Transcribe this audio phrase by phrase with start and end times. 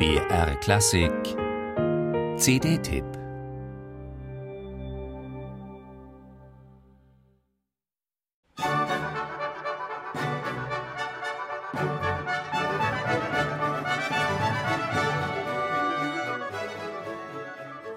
[0.00, 1.36] BR Klassik.
[2.38, 3.19] CD-Tipp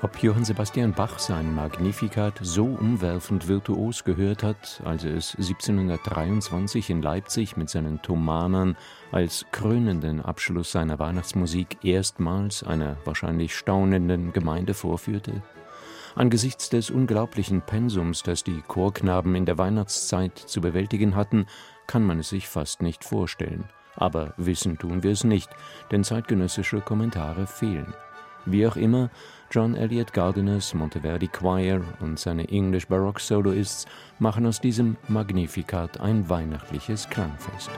[0.03, 6.89] Ob Johann Sebastian Bach sein Magnificat so umwerfend virtuos gehört hat, als er es 1723
[6.89, 8.75] in Leipzig mit seinen Thomanern
[9.13, 15.41] als krönenden Abschluss seiner Weihnachtsmusik erstmals einer wahrscheinlich staunenden Gemeinde vorführte?
[16.15, 21.45] Angesichts des unglaublichen Pensums, das die Chorknaben in der Weihnachtszeit zu bewältigen hatten,
[21.87, 23.69] kann man es sich fast nicht vorstellen.
[23.95, 25.49] Aber wissen tun wir es nicht,
[25.91, 27.93] denn zeitgenössische Kommentare fehlen.
[28.45, 29.09] Wie auch immer,
[29.51, 33.85] John Elliott Gardiners Monteverdi Choir und seine English Baroque Soloists
[34.19, 37.69] machen aus diesem Magnificat ein weihnachtliches Klangfest.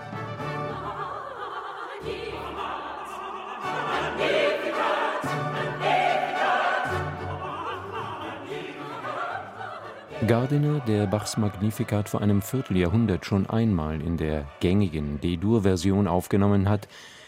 [10.28, 16.88] Gardiner, der Bachs Magnificat vor einem Vierteljahrhundert schon einmal in der gängigen D-Dur-Version aufgenommen hat,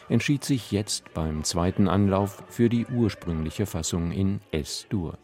[0.10, 5.18] entschied sich jetzt beim zweiten Anlauf für die ursprüngliche Fassung in S-Dur.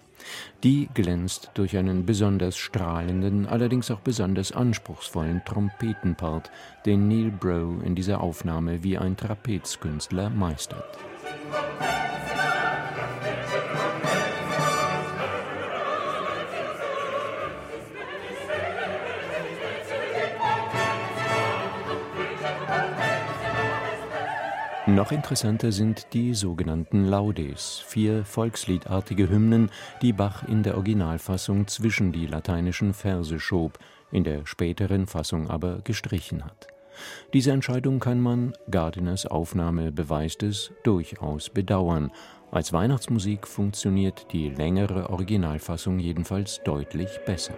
[0.64, 6.52] Die glänzt durch einen besonders strahlenden, allerdings auch besonders anspruchsvollen Trompetenpart,
[6.86, 10.98] den Neil Brow in dieser Aufnahme wie ein Trapezkünstler meistert.
[24.86, 32.12] Noch interessanter sind die sogenannten Laudes, vier volksliedartige Hymnen, die Bach in der Originalfassung zwischen
[32.12, 33.80] die lateinischen Verse schob,
[34.12, 36.68] in der späteren Fassung aber gestrichen hat.
[37.32, 42.12] Diese Entscheidung kann man, Gardiners Aufnahme beweist es, durchaus bedauern.
[42.52, 47.54] Als Weihnachtsmusik funktioniert die längere Originalfassung jedenfalls deutlich besser.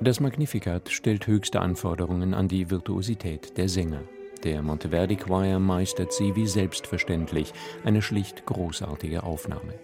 [0.00, 4.02] Das Magnificat stellt höchste Anforderungen an die Virtuosität der Sänger.
[4.44, 7.52] Der Monteverdi Choir meistert sie wie selbstverständlich,
[7.84, 9.74] eine schlicht großartige Aufnahme.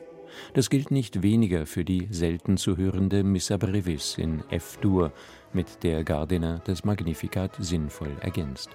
[0.52, 5.12] Das gilt nicht weniger für die selten zu hörende Missa Brevis in F-Dur,
[5.52, 8.70] mit der Gardiner das Magnificat sinnvoll ergänzt.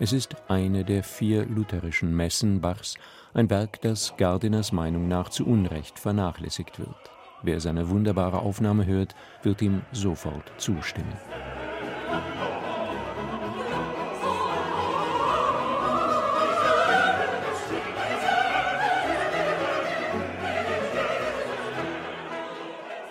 [0.00, 2.96] Es ist eine der vier lutherischen Messen Bachs,
[3.32, 7.10] ein Werk, das Gardiners Meinung nach zu Unrecht vernachlässigt wird.
[7.44, 11.12] Wer seine wunderbare Aufnahme hört, wird ihm sofort zustimmen.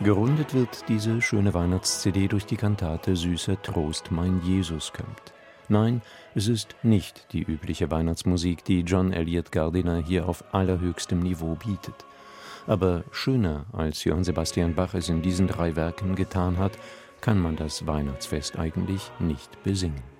[0.02, 5.32] Gerundet wird diese schöne Weihnachts-CD durch die Kantate Süßer Trost, mein Jesus kommt.
[5.70, 6.02] Nein,
[6.34, 12.04] es ist nicht die übliche Weihnachtsmusik, die John Elliott Gardiner hier auf allerhöchstem Niveau bietet.
[12.68, 16.78] Aber schöner als Johann Sebastian Bach es in diesen drei Werken getan hat,
[17.22, 20.13] kann man das Weihnachtsfest eigentlich nicht besingen.